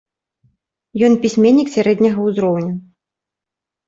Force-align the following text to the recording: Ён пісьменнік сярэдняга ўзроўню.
Ён 1.07 1.13
пісьменнік 1.25 1.67
сярэдняга 1.75 2.19
ўзроўню. 2.31 2.73